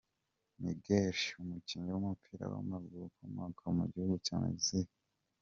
[0.63, 4.95] Miguel Layún, umukinnyi w’umupira w’amaguru ukomoka mu gihugu cya Mexique.